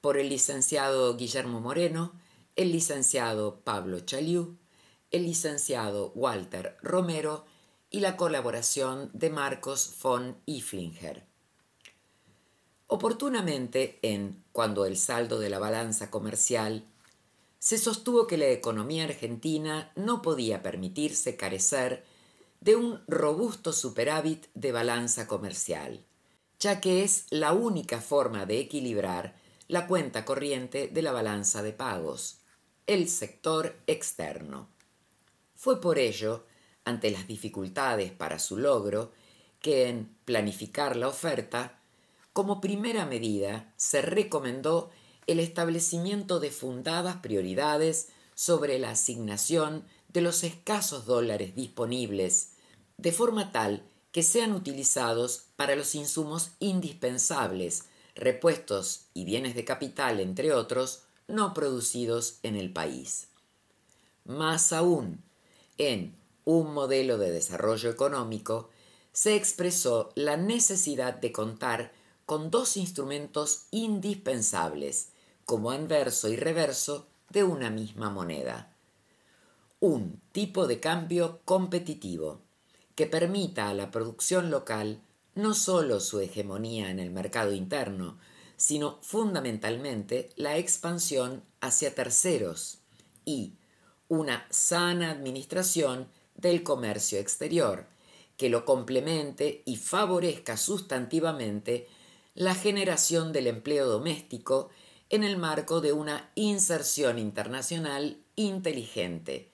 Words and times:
Por 0.00 0.16
el 0.16 0.28
licenciado 0.28 1.16
Guillermo 1.16 1.60
Moreno, 1.60 2.12
el 2.54 2.70
licenciado 2.70 3.60
Pablo 3.64 3.98
Chaliú, 3.98 4.56
el 5.10 5.24
licenciado 5.24 6.12
Walter 6.14 6.76
Romero 6.82 7.44
y 7.90 7.98
la 7.98 8.16
colaboración 8.16 9.10
de 9.12 9.30
Marcos 9.30 9.92
von 10.00 10.36
Iflinger. 10.46 11.26
Oportunamente, 12.86 13.98
en 14.02 14.44
Cuando 14.52 14.86
el 14.86 14.96
saldo 14.96 15.40
de 15.40 15.50
la 15.50 15.58
balanza 15.58 16.12
comercial, 16.12 16.84
se 17.58 17.76
sostuvo 17.76 18.28
que 18.28 18.38
la 18.38 18.50
economía 18.50 19.02
argentina 19.02 19.90
no 19.96 20.22
podía 20.22 20.62
permitirse 20.62 21.36
carecer 21.36 22.04
de 22.60 22.76
un 22.76 23.02
robusto 23.08 23.72
superávit 23.72 24.46
de 24.54 24.70
balanza 24.70 25.26
comercial, 25.26 26.04
ya 26.60 26.80
que 26.80 27.02
es 27.02 27.26
la 27.30 27.52
única 27.52 28.00
forma 28.00 28.46
de 28.46 28.60
equilibrar 28.60 29.47
la 29.68 29.86
cuenta 29.86 30.24
corriente 30.24 30.88
de 30.88 31.02
la 31.02 31.12
balanza 31.12 31.62
de 31.62 31.72
pagos, 31.72 32.40
el 32.86 33.08
sector 33.08 33.76
externo. 33.86 34.68
Fue 35.54 35.80
por 35.80 35.98
ello, 35.98 36.46
ante 36.84 37.10
las 37.10 37.26
dificultades 37.26 38.10
para 38.10 38.38
su 38.38 38.56
logro, 38.56 39.12
que 39.60 39.88
en 39.88 40.16
planificar 40.24 40.96
la 40.96 41.08
oferta, 41.08 41.80
como 42.32 42.60
primera 42.60 43.04
medida 43.04 43.72
se 43.76 44.00
recomendó 44.00 44.90
el 45.26 45.40
establecimiento 45.40 46.40
de 46.40 46.50
fundadas 46.50 47.16
prioridades 47.16 48.08
sobre 48.34 48.78
la 48.78 48.90
asignación 48.90 49.84
de 50.08 50.22
los 50.22 50.44
escasos 50.44 51.04
dólares 51.04 51.54
disponibles, 51.54 52.52
de 52.96 53.12
forma 53.12 53.52
tal 53.52 53.82
que 54.12 54.22
sean 54.22 54.52
utilizados 54.52 55.48
para 55.56 55.76
los 55.76 55.94
insumos 55.94 56.52
indispensables, 56.60 57.84
repuestos 58.18 59.06
y 59.14 59.24
bienes 59.24 59.54
de 59.54 59.64
capital, 59.64 60.20
entre 60.20 60.52
otros, 60.52 61.04
no 61.28 61.54
producidos 61.54 62.40
en 62.42 62.56
el 62.56 62.72
país. 62.72 63.28
Más 64.24 64.72
aún, 64.72 65.22
en 65.78 66.16
un 66.44 66.74
modelo 66.74 67.16
de 67.16 67.30
desarrollo 67.30 67.90
económico, 67.90 68.70
se 69.12 69.36
expresó 69.36 70.10
la 70.14 70.36
necesidad 70.36 71.14
de 71.14 71.32
contar 71.32 71.92
con 72.26 72.50
dos 72.50 72.76
instrumentos 72.76 73.66
indispensables, 73.70 75.12
como 75.44 75.70
anverso 75.70 76.28
y 76.28 76.36
reverso 76.36 77.06
de 77.30 77.44
una 77.44 77.70
misma 77.70 78.10
moneda. 78.10 78.74
Un 79.80 80.20
tipo 80.32 80.66
de 80.66 80.80
cambio 80.80 81.40
competitivo, 81.44 82.42
que 82.94 83.06
permita 83.06 83.68
a 83.68 83.74
la 83.74 83.90
producción 83.90 84.50
local 84.50 85.02
no 85.38 85.54
solo 85.54 86.00
su 86.00 86.18
hegemonía 86.18 86.90
en 86.90 86.98
el 86.98 87.12
mercado 87.12 87.52
interno, 87.52 88.18
sino 88.56 88.98
fundamentalmente 89.02 90.30
la 90.34 90.56
expansión 90.56 91.44
hacia 91.60 91.94
terceros 91.94 92.78
y 93.24 93.54
una 94.08 94.48
sana 94.50 95.12
administración 95.12 96.08
del 96.34 96.64
comercio 96.64 97.20
exterior, 97.20 97.86
que 98.36 98.48
lo 98.48 98.64
complemente 98.64 99.62
y 99.64 99.76
favorezca 99.76 100.56
sustantivamente 100.56 101.86
la 102.34 102.56
generación 102.56 103.32
del 103.32 103.46
empleo 103.46 103.86
doméstico 103.86 104.70
en 105.08 105.22
el 105.22 105.36
marco 105.36 105.80
de 105.80 105.92
una 105.92 106.32
inserción 106.34 107.16
internacional 107.16 108.18
inteligente, 108.34 109.52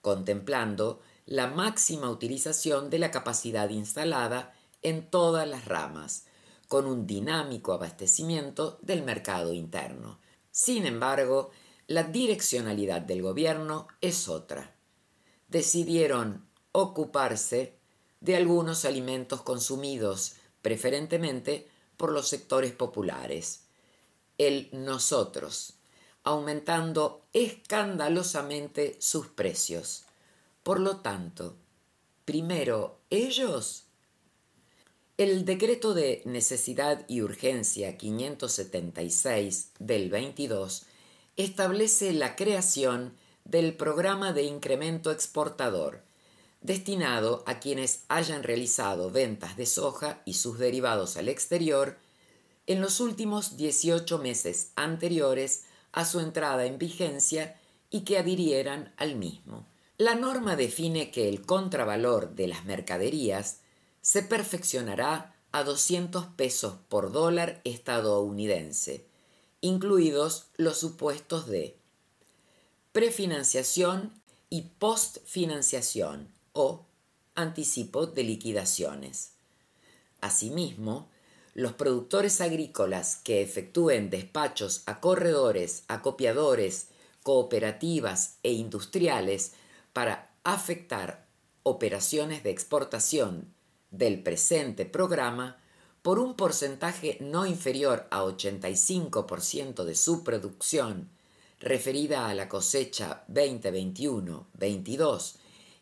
contemplando 0.00 1.02
la 1.26 1.48
máxima 1.48 2.08
utilización 2.08 2.88
de 2.88 2.98
la 2.98 3.10
capacidad 3.10 3.68
instalada 3.68 4.54
en 4.82 5.10
todas 5.10 5.48
las 5.48 5.64
ramas, 5.64 6.26
con 6.68 6.86
un 6.86 7.06
dinámico 7.06 7.72
abastecimiento 7.72 8.78
del 8.82 9.02
mercado 9.02 9.52
interno. 9.52 10.18
Sin 10.50 10.86
embargo, 10.86 11.50
la 11.86 12.04
direccionalidad 12.04 13.02
del 13.02 13.22
gobierno 13.22 13.88
es 14.00 14.28
otra. 14.28 14.74
Decidieron 15.48 16.46
ocuparse 16.72 17.76
de 18.20 18.36
algunos 18.36 18.84
alimentos 18.84 19.42
consumidos 19.42 20.36
preferentemente 20.62 21.68
por 21.96 22.12
los 22.12 22.28
sectores 22.28 22.72
populares, 22.72 23.64
el 24.38 24.70
nosotros, 24.72 25.74
aumentando 26.24 27.26
escandalosamente 27.32 28.96
sus 29.00 29.26
precios. 29.26 30.04
Por 30.62 30.80
lo 30.80 30.98
tanto, 30.98 31.56
primero 32.24 33.00
ellos. 33.10 33.84
El 35.22 35.44
decreto 35.44 35.94
de 35.94 36.20
necesidad 36.24 37.04
y 37.06 37.22
urgencia 37.22 37.96
576 37.96 39.70
del 39.78 40.10
22 40.10 40.82
establece 41.36 42.12
la 42.12 42.34
creación 42.34 43.14
del 43.44 43.76
programa 43.76 44.32
de 44.32 44.42
incremento 44.42 45.12
exportador, 45.12 46.02
destinado 46.60 47.44
a 47.46 47.60
quienes 47.60 48.02
hayan 48.08 48.42
realizado 48.42 49.12
ventas 49.12 49.56
de 49.56 49.66
soja 49.66 50.22
y 50.24 50.34
sus 50.34 50.58
derivados 50.58 51.16
al 51.16 51.28
exterior 51.28 51.98
en 52.66 52.80
los 52.80 52.98
últimos 52.98 53.56
18 53.56 54.18
meses 54.18 54.72
anteriores 54.74 55.66
a 55.92 56.04
su 56.04 56.18
entrada 56.18 56.66
en 56.66 56.78
vigencia 56.78 57.60
y 57.90 58.00
que 58.00 58.18
adhirieran 58.18 58.92
al 58.96 59.14
mismo. 59.14 59.68
La 59.98 60.16
norma 60.16 60.56
define 60.56 61.12
que 61.12 61.28
el 61.28 61.46
contravalor 61.46 62.34
de 62.34 62.48
las 62.48 62.64
mercaderías 62.64 63.61
se 64.02 64.22
perfeccionará 64.22 65.34
a 65.52 65.62
200 65.62 66.26
pesos 66.36 66.74
por 66.88 67.12
dólar 67.12 67.60
estadounidense, 67.64 69.06
incluidos 69.60 70.46
los 70.56 70.78
supuestos 70.78 71.46
de 71.46 71.76
prefinanciación 72.90 74.12
y 74.50 74.62
postfinanciación 74.62 76.28
o 76.52 76.84
anticipo 77.34 78.06
de 78.06 78.24
liquidaciones. 78.24 79.30
Asimismo, 80.20 81.08
los 81.54 81.74
productores 81.74 82.40
agrícolas 82.40 83.16
que 83.16 83.40
efectúen 83.40 84.10
despachos 84.10 84.82
a 84.86 85.00
corredores, 85.00 85.84
acopiadores, 85.86 86.88
cooperativas 87.22 88.36
e 88.42 88.52
industriales 88.52 89.52
para 89.92 90.30
afectar 90.44 91.26
operaciones 91.62 92.42
de 92.42 92.50
exportación 92.50 93.52
del 93.92 94.22
presente 94.22 94.84
programa 94.84 95.58
por 96.02 96.18
un 96.18 96.34
porcentaje 96.34 97.16
no 97.20 97.46
inferior 97.46 98.08
a 98.10 98.24
85% 98.24 99.84
de 99.84 99.94
su 99.94 100.24
producción 100.24 101.08
referida 101.60 102.28
a 102.28 102.34
la 102.34 102.48
cosecha 102.48 103.24
2021-22 103.28 105.36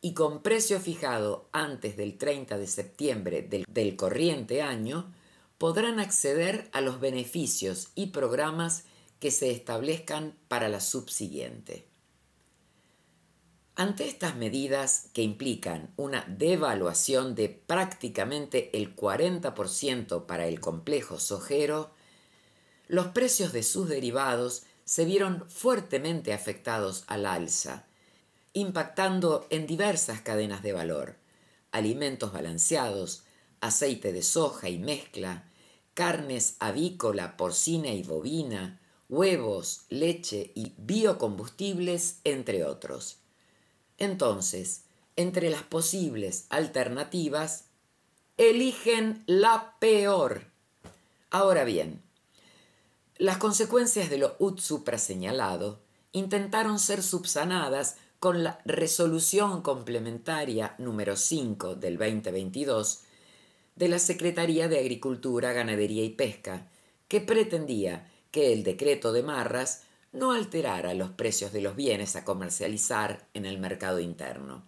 y 0.00 0.14
con 0.14 0.42
precio 0.42 0.80
fijado 0.80 1.50
antes 1.52 1.98
del 1.98 2.16
30 2.16 2.56
de 2.56 2.66
septiembre 2.66 3.42
del, 3.42 3.66
del, 3.68 3.96
corriente 3.96 4.62
año, 4.62 5.12
podrán 5.58 6.00
acceder 6.00 6.70
a 6.72 6.80
los 6.80 6.98
beneficios 7.00 7.88
y 7.94 8.06
programas 8.06 8.84
que 9.20 9.30
se 9.30 9.50
establezcan 9.50 10.34
para 10.48 10.68
la 10.68 10.80
subsiguiente. 10.80 11.86
Ante 13.78 14.08
estas 14.08 14.36
medidas 14.36 15.10
que 15.12 15.20
implican 15.20 15.92
una 15.96 16.24
devaluación 16.28 17.34
de 17.34 17.50
prácticamente 17.50 18.74
el 18.74 18.96
40% 18.96 20.24
para 20.24 20.46
el 20.46 20.60
complejo 20.60 21.20
sojero, 21.20 21.90
los 22.88 23.08
precios 23.08 23.52
de 23.52 23.62
sus 23.62 23.90
derivados 23.90 24.62
se 24.86 25.04
vieron 25.04 25.44
fuertemente 25.50 26.32
afectados 26.32 27.04
al 27.06 27.26
alza, 27.26 27.84
impactando 28.54 29.46
en 29.50 29.66
diversas 29.66 30.22
cadenas 30.22 30.62
de 30.62 30.72
valor, 30.72 31.16
alimentos 31.70 32.32
balanceados, 32.32 33.24
aceite 33.60 34.10
de 34.14 34.22
soja 34.22 34.70
y 34.70 34.78
mezcla, 34.78 35.50
carnes 35.92 36.56
avícola, 36.60 37.36
porcina 37.36 37.90
y 37.90 38.02
bovina, 38.02 38.80
huevos, 39.10 39.82
leche 39.90 40.50
y 40.54 40.72
biocombustibles, 40.78 42.20
entre 42.24 42.64
otros. 42.64 43.18
Entonces, 43.98 44.82
entre 45.16 45.50
las 45.50 45.62
posibles 45.62 46.46
alternativas, 46.50 47.64
eligen 48.36 49.22
la 49.26 49.76
peor. 49.78 50.44
Ahora 51.30 51.64
bien, 51.64 52.02
Las 53.18 53.38
consecuencias 53.38 54.10
de 54.10 54.18
lo 54.18 54.36
ut 54.38 54.60
supra 54.60 54.98
señalado 54.98 55.80
intentaron 56.12 56.78
ser 56.78 57.02
subsanadas 57.02 57.96
con 58.20 58.44
la 58.44 58.60
resolución 58.66 59.62
complementaria 59.62 60.74
número 60.76 61.16
5 61.16 61.76
del 61.76 61.96
2022 61.96 63.00
de 63.74 63.88
la 63.88 63.98
Secretaría 63.98 64.68
de 64.68 64.80
Agricultura, 64.80 65.54
Ganadería 65.54 66.04
y 66.04 66.10
Pesca, 66.10 66.68
que 67.08 67.22
pretendía 67.22 68.10
que 68.30 68.52
el 68.52 68.64
decreto 68.64 69.14
de 69.14 69.22
Marras 69.22 69.84
no 70.16 70.32
alterara 70.32 70.94
los 70.94 71.10
precios 71.10 71.52
de 71.52 71.60
los 71.60 71.76
bienes 71.76 72.16
a 72.16 72.24
comercializar 72.24 73.28
en 73.34 73.44
el 73.44 73.58
mercado 73.58 74.00
interno. 74.00 74.64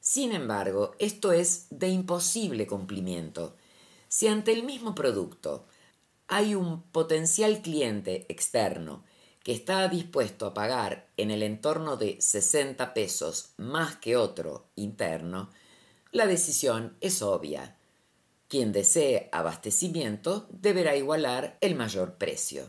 Sin 0.00 0.32
embargo, 0.32 0.96
esto 0.98 1.30
es 1.32 1.68
de 1.70 1.88
imposible 1.88 2.66
cumplimiento. 2.66 3.54
Si 4.08 4.26
ante 4.26 4.52
el 4.52 4.64
mismo 4.64 4.96
producto 4.96 5.66
hay 6.26 6.56
un 6.56 6.82
potencial 6.82 7.62
cliente 7.62 8.26
externo 8.28 9.04
que 9.44 9.52
está 9.52 9.86
dispuesto 9.86 10.46
a 10.46 10.54
pagar 10.54 11.08
en 11.16 11.30
el 11.30 11.44
entorno 11.44 11.96
de 11.96 12.20
60 12.20 12.92
pesos 12.92 13.50
más 13.58 13.94
que 13.94 14.16
otro 14.16 14.66
interno, 14.74 15.50
la 16.10 16.26
decisión 16.26 16.96
es 17.00 17.22
obvia. 17.22 17.76
Quien 18.48 18.72
desee 18.72 19.28
abastecimiento 19.30 20.48
deberá 20.50 20.96
igualar 20.96 21.56
el 21.60 21.76
mayor 21.76 22.14
precio. 22.14 22.68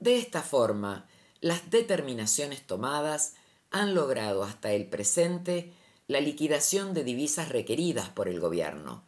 De 0.00 0.16
esta 0.16 0.42
forma, 0.42 1.06
las 1.40 1.70
determinaciones 1.70 2.66
tomadas 2.66 3.34
han 3.70 3.94
logrado 3.94 4.42
hasta 4.44 4.72
el 4.72 4.86
presente 4.86 5.72
la 6.08 6.20
liquidación 6.20 6.94
de 6.94 7.04
divisas 7.04 7.50
requeridas 7.50 8.08
por 8.08 8.26
el 8.26 8.40
gobierno, 8.40 9.04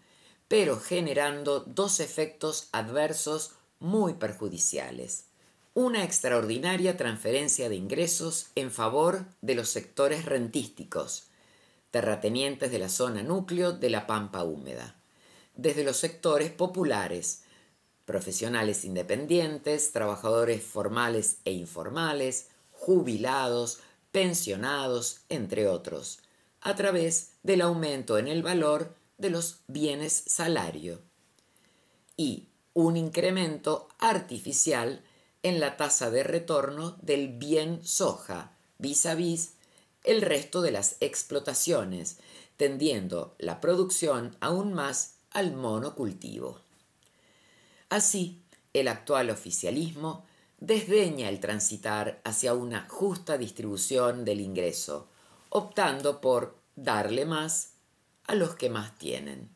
pero 0.49 0.79
generando 0.79 1.61
dos 1.61 1.99
efectos 1.99 2.69
adversos 2.73 3.53
muy 3.81 4.15
perjudiciales. 4.15 5.25
Una 5.75 6.05
extraordinaria 6.05 6.99
transferencia 6.99 7.71
de 7.71 7.77
ingresos 7.77 8.49
en 8.55 8.71
favor 8.71 9.25
de 9.41 9.55
los 9.55 9.71
sectores 9.71 10.27
rentísticos, 10.27 11.25
terratenientes 11.91 12.71
de 12.71 12.79
la 12.79 12.91
zona 12.91 13.23
núcleo 13.23 13.73
de 13.73 13.89
la 13.89 14.07
pampa 14.07 14.45
húmeda, 14.45 14.95
desde 15.57 15.85
los 15.85 15.97
sectores 15.97 16.51
populares, 16.51 17.42
profesionales 18.13 18.85
independientes, 18.85 19.91
trabajadores 19.91 20.63
formales 20.63 21.39
e 21.47 21.53
informales, 21.53 22.49
jubilados, 22.73 23.81
pensionados, 24.11 25.23
entre 25.31 25.67
otros, 25.67 26.19
a 26.61 26.77
través 26.77 27.31
del 27.43 27.63
aumento 27.63 28.19
en 28.19 28.29
el 28.29 28.43
valor 28.43 28.95
de 29.17 29.31
los 29.31 29.61
bienes 29.67 30.25
salario 30.27 31.01
y 32.19 32.49
un 32.75 32.99
incremento 32.99 33.89
artificial 33.99 35.03
en 35.43 35.59
la 35.59 35.79
tasa 35.79 36.11
de 36.11 36.23
retorno 36.23 36.99
del 37.01 37.29
bien 37.29 37.81
soja 37.83 38.53
vis 38.77 39.07
a 39.07 39.15
vis 39.15 39.55
el 40.05 40.21
resto 40.21 40.61
de 40.61 40.73
las 40.73 40.97
explotaciones, 41.01 42.19
tendiendo 42.59 43.35
la 43.39 43.59
producción 43.63 44.37
aún 44.41 44.75
más 44.75 45.15
al 45.31 45.55
monocultivo. 45.55 46.61
Así, 47.93 48.41
el 48.73 48.89
actual 48.89 49.29
oficialismo 49.29 50.25
desdeña 50.59 51.29
el 51.29 51.41
transitar 51.41 52.23
hacia 52.25 52.55
una 52.55 52.89
justa 52.89 53.37
distribución 53.37 54.25
del 54.25 54.41
ingreso, 54.41 55.11
optando 55.51 56.23
por 56.23 56.57
darle 56.75 57.27
más 57.27 57.75
a 58.25 58.35
los 58.35 58.55
que 58.55 58.71
más 58.71 58.97
tienen. 58.97 59.51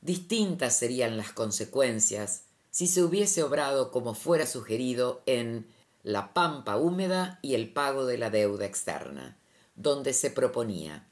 Distintas 0.00 0.76
serían 0.76 1.16
las 1.16 1.32
consecuencias 1.32 2.44
si 2.70 2.86
se 2.86 3.02
hubiese 3.02 3.42
obrado 3.42 3.90
como 3.90 4.14
fuera 4.14 4.46
sugerido 4.46 5.24
en 5.26 5.66
la 6.04 6.32
pampa 6.32 6.76
húmeda 6.76 7.40
y 7.42 7.56
el 7.56 7.72
pago 7.72 8.06
de 8.06 8.18
la 8.18 8.30
deuda 8.30 8.66
externa, 8.66 9.36
donde 9.74 10.12
se 10.12 10.30
proponía 10.30 11.08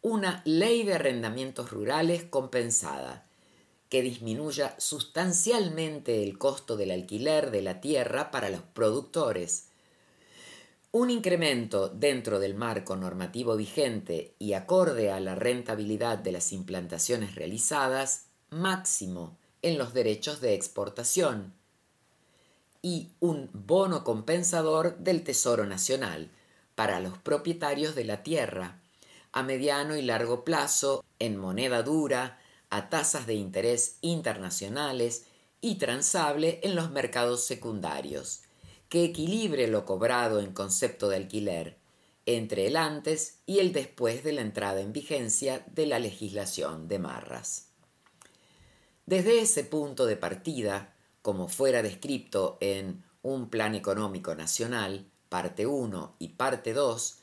una 0.00 0.40
ley 0.46 0.84
de 0.84 0.94
arrendamientos 0.94 1.70
rurales 1.70 2.24
compensada, 2.24 3.26
que 3.90 4.02
disminuya 4.02 4.76
sustancialmente 4.78 6.22
el 6.22 6.38
costo 6.38 6.76
del 6.76 6.92
alquiler 6.92 7.50
de 7.50 7.60
la 7.60 7.80
tierra 7.80 8.30
para 8.30 8.48
los 8.48 8.62
productores, 8.62 9.66
un 10.92 11.10
incremento 11.10 11.88
dentro 11.88 12.38
del 12.38 12.54
marco 12.54 12.96
normativo 12.96 13.56
vigente 13.56 14.34
y 14.38 14.54
acorde 14.54 15.10
a 15.10 15.20
la 15.20 15.34
rentabilidad 15.34 16.18
de 16.18 16.32
las 16.32 16.52
implantaciones 16.52 17.34
realizadas 17.34 18.26
máximo 18.48 19.36
en 19.62 19.76
los 19.76 19.92
derechos 19.92 20.40
de 20.40 20.54
exportación 20.54 21.52
y 22.82 23.10
un 23.18 23.50
bono 23.52 24.04
compensador 24.04 24.98
del 24.98 25.22
Tesoro 25.22 25.66
Nacional 25.66 26.30
para 26.76 27.00
los 27.00 27.18
propietarios 27.18 27.94
de 27.94 28.04
la 28.04 28.22
tierra 28.22 28.80
a 29.32 29.42
mediano 29.42 29.96
y 29.96 30.02
largo 30.02 30.44
plazo 30.44 31.04
en 31.18 31.36
moneda 31.36 31.82
dura 31.82 32.39
a 32.70 32.88
tasas 32.88 33.26
de 33.26 33.34
interés 33.34 33.98
internacionales 34.00 35.26
y 35.60 35.74
transable 35.76 36.60
en 36.62 36.74
los 36.74 36.90
mercados 36.90 37.44
secundarios, 37.44 38.42
que 38.88 39.04
equilibre 39.04 39.66
lo 39.66 39.84
cobrado 39.84 40.40
en 40.40 40.52
concepto 40.52 41.08
de 41.08 41.16
alquiler 41.16 41.80
entre 42.26 42.66
el 42.66 42.76
antes 42.76 43.40
y 43.46 43.58
el 43.58 43.72
después 43.72 44.22
de 44.22 44.32
la 44.32 44.42
entrada 44.42 44.80
en 44.80 44.92
vigencia 44.92 45.64
de 45.74 45.86
la 45.86 45.98
legislación 45.98 46.86
de 46.86 46.98
Marras. 46.98 47.68
Desde 49.06 49.40
ese 49.40 49.64
punto 49.64 50.06
de 50.06 50.16
partida, 50.16 50.94
como 51.22 51.48
fuera 51.48 51.82
descrito 51.82 52.58
en 52.60 53.02
un 53.22 53.50
Plan 53.50 53.74
Económico 53.74 54.34
Nacional, 54.34 55.10
parte 55.28 55.66
1 55.66 56.16
y 56.18 56.28
parte 56.28 56.72
2, 56.72 57.18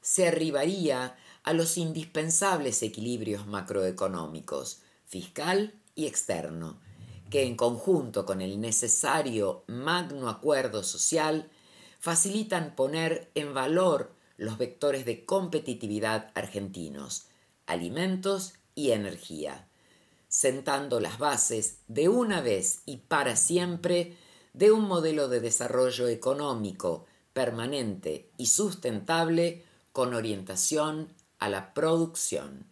se 0.00 0.28
arribaría 0.28 1.16
a 1.42 1.52
los 1.52 1.76
indispensables 1.76 2.82
equilibrios 2.82 3.46
macroeconómicos, 3.46 4.82
fiscal 5.12 5.74
y 5.94 6.06
externo, 6.06 6.80
que 7.28 7.44
en 7.44 7.54
conjunto 7.54 8.24
con 8.24 8.40
el 8.40 8.62
necesario 8.62 9.62
magno 9.66 10.30
acuerdo 10.30 10.82
social 10.82 11.50
facilitan 12.00 12.74
poner 12.74 13.30
en 13.34 13.52
valor 13.52 14.14
los 14.38 14.56
vectores 14.56 15.04
de 15.04 15.26
competitividad 15.26 16.30
argentinos, 16.34 17.26
alimentos 17.66 18.54
y 18.74 18.92
energía, 18.92 19.68
sentando 20.28 20.98
las 20.98 21.18
bases 21.18 21.80
de 21.88 22.08
una 22.08 22.40
vez 22.40 22.80
y 22.86 22.96
para 22.96 23.36
siempre 23.36 24.16
de 24.54 24.72
un 24.72 24.88
modelo 24.88 25.28
de 25.28 25.40
desarrollo 25.40 26.08
económico 26.08 27.04
permanente 27.34 28.30
y 28.38 28.46
sustentable 28.46 29.66
con 29.92 30.14
orientación 30.14 31.12
a 31.38 31.50
la 31.50 31.74
producción. 31.74 32.71